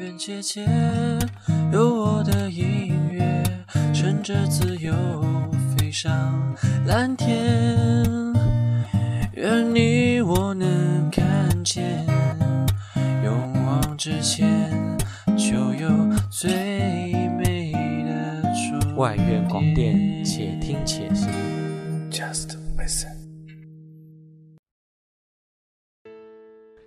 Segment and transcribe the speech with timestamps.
[0.00, 0.66] 愿姐姐
[1.74, 3.42] 有我的音乐，
[3.92, 4.94] 乘着自由
[5.76, 7.28] 飞上蓝天。
[9.34, 12.06] 愿你我能看见，
[13.22, 14.80] 勇往直前，
[15.36, 15.90] 就有
[16.30, 16.50] 最
[17.36, 17.70] 美
[18.02, 21.28] 的终外院广电，且听且行。
[22.10, 23.10] Just listen。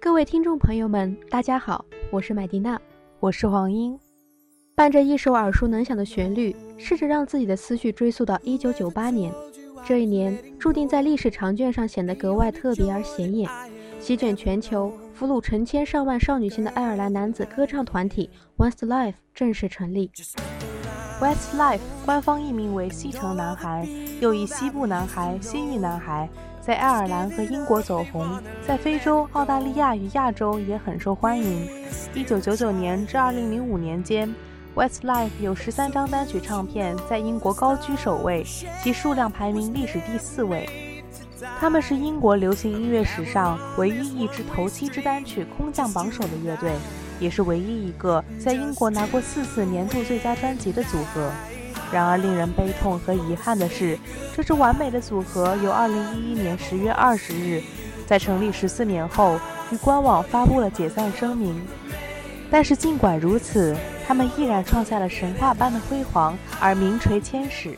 [0.01, 2.81] 各位听众朋友们，大家好，我是麦迪娜。
[3.23, 3.97] 我是黄英，
[4.75, 9.33] 伴着一首耳熟能详的旋律，试着让自己的思绪追溯到1998年。
[9.85, 13.49] 这一年注定在历史长卷上显得格外特别而显眼，
[13.97, 20.11] 席卷全球、俘虏成千上万少女心的爱尔兰男子歌唱团体 Westlife 正式成立。
[21.21, 23.87] Westlife 官方译名为西城男孩，
[24.19, 26.29] 又译西部男孩、西域男孩，
[26.65, 28.25] 在爱尔兰和英国走红，
[28.65, 31.67] 在非洲、澳大利亚与亚洲也很受欢迎。
[32.15, 34.33] 1999年至2005年间
[34.73, 38.45] ，Westlife 有十三张单曲唱片在英国高居首位，
[38.81, 40.69] 其数量排名历史第四位。
[41.59, 46.71] 他们是英国流行音乐史上唯一一支头七支单曲空降榜首的乐队。
[47.19, 51.31] 也是唯一一个在英国拿过四次年度最佳专辑的组合。
[51.93, 53.99] 然而，令人悲痛和遗憾的是，
[54.35, 57.63] 这支完美的组合由2011年10月20日，
[58.07, 61.61] 在成立十四年后，于官网发布了解散声明。
[62.49, 63.77] 但是，尽管如此，
[64.07, 67.77] 他们依然创下了神话般的辉煌，而名垂千史。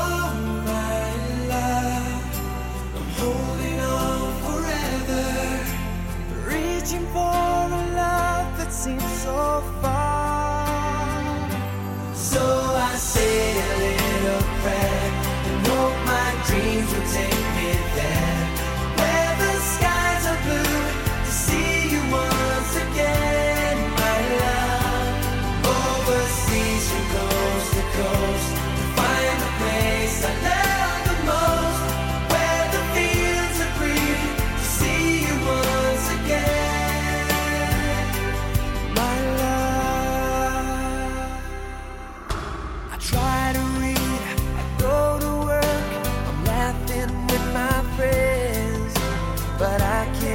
[9.23, 9.60] so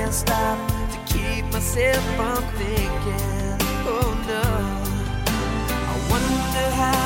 [0.06, 0.58] can't stop
[0.92, 3.58] to keep myself from thinking.
[3.88, 4.44] Oh no.
[5.90, 7.05] I wonder how,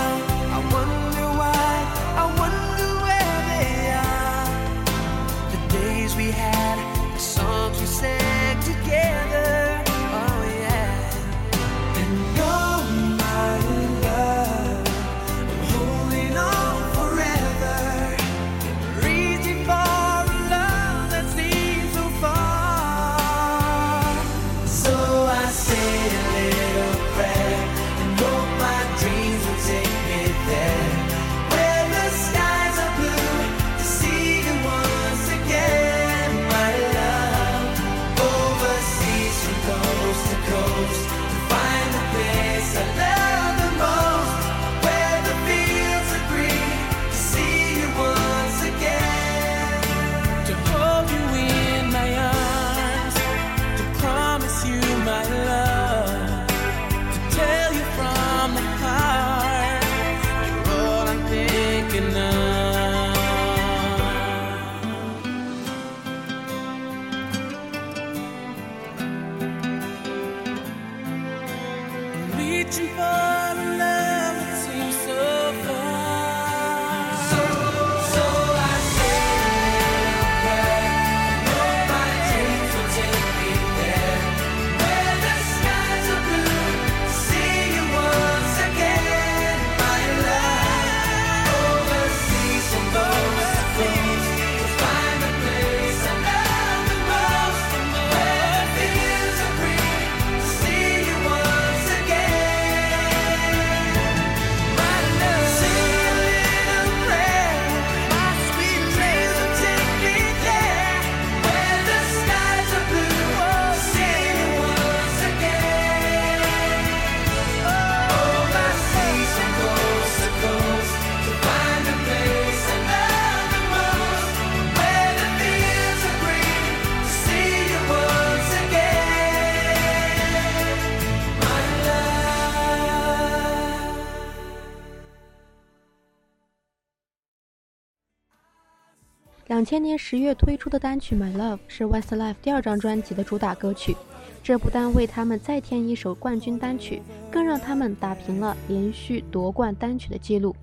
[139.50, 143.96] 两千年十月推出的单曲《My Love》是 Westlife 第二张专辑的主打歌曲，
[144.44, 147.02] 这不但为他们再添一首冠军单曲，
[147.32, 150.54] 更让他们打平了连续夺冠单曲的记录。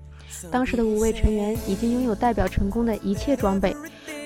[0.50, 3.76] 当时的五位成员已经拥有代表成功的一切装备：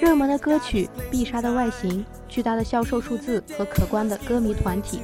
[0.00, 5.00] 热门的歌曲、必杀的外形、巨大的销售数字和可观的歌迷团体。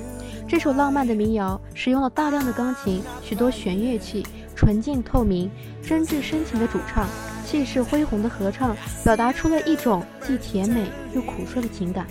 [0.46, 4.24] 这首浪漫的民谣使用了大量的钢琴、许多弦乐器、
[4.54, 5.50] 纯净透明、
[5.82, 7.08] 真挚深情的主唱、
[7.50, 12.06] 气势恢宏的合唱，表达出了一种既甜美又苦涩的情感。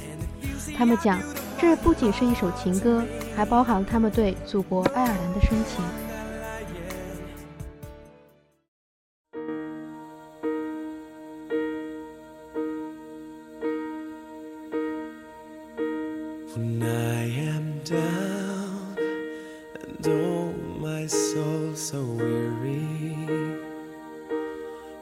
[0.75, 1.19] 他们讲，
[1.59, 3.03] 这不仅是一首情歌，
[3.35, 5.85] 还包含他们对祖国爱尔兰的深情。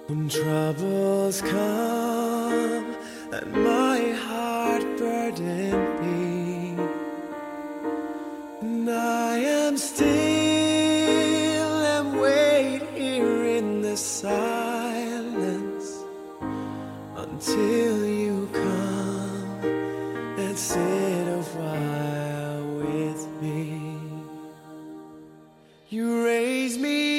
[0.07, 2.95] When troubles come
[3.33, 6.77] and my heart burden me,
[8.61, 10.05] and I am still
[11.95, 15.87] and wait here in the silence
[17.15, 19.59] until you come
[20.37, 23.81] and sit a while with me.
[25.89, 27.14] You raise me.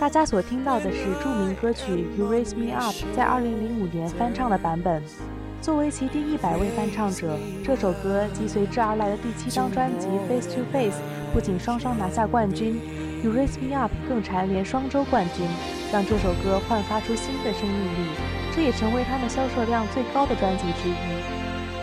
[0.00, 5.02] 大家所听到的是著名歌曲《You Raise Me Up》在2005年翻唱的版本。
[5.60, 10.96] 作为其第一百位翻唱者，这首歌及随之而来的第七张专辑《Face to Face》
[11.34, 12.80] 不仅双双拿下冠军，
[13.22, 15.46] 《You Raise Me Up》更蝉联双周冠军，
[15.92, 18.08] 让这首歌焕发出新的生命力。
[18.56, 21.39] 这也成为他们销售量最高的专辑之一。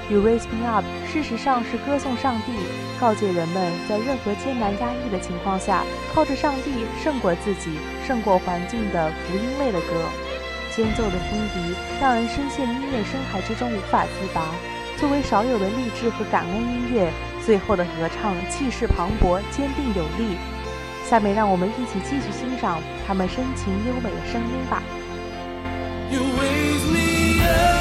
[0.10, 2.54] You Raise Me Up，事实上是歌颂上帝，
[2.98, 5.84] 告诫人们在任何艰难压抑的情况下，
[6.14, 7.72] 靠着上帝胜过自己，
[8.08, 9.88] 胜过环境的福音类的歌。
[10.74, 14.46] 间奏的风笛让人深陷音乐深海之中无法自拔。
[14.96, 17.12] 作为少有的励志和感恩音乐，
[17.46, 20.38] 最后的合唱气势磅礴、坚定有力。
[21.04, 24.82] 下面让我们一起继续欣赏他们深情优美的声音吧。
[26.10, 27.77] You raise me up.